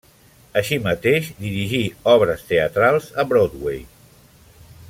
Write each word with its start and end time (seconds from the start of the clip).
Així 0.61 0.79
mateix, 0.85 1.29
dirigí 1.43 1.83
obres 2.15 2.43
teatrals 2.53 3.13
a 3.25 3.29
Broadway. 3.35 3.81